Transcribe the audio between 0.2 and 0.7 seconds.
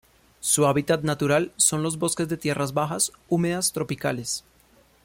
Su